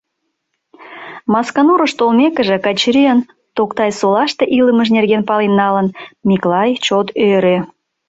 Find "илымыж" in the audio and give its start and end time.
4.57-4.87